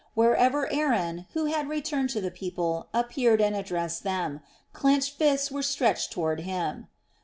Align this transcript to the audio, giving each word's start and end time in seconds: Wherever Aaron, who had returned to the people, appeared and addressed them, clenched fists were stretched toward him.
Wherever 0.15 0.67
Aaron, 0.73 1.27
who 1.33 1.45
had 1.45 1.69
returned 1.69 2.09
to 2.09 2.21
the 2.21 2.31
people, 2.31 2.87
appeared 2.91 3.39
and 3.39 3.55
addressed 3.55 4.01
them, 4.01 4.41
clenched 4.73 5.15
fists 5.19 5.51
were 5.51 5.61
stretched 5.61 6.11
toward 6.11 6.39
him. 6.39 6.87